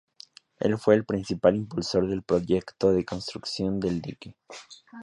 [0.57, 4.35] Él fue el principal impulsor del proyecto de construcción del dique.